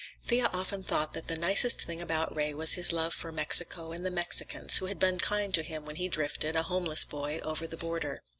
[0.23, 4.03] Thea often thought that the nicest thing about Ray was his love for Mexico and
[4.03, 7.67] the Mexicans, who had been kind to him when he drifted, a homeless boy, over
[7.67, 8.23] the border.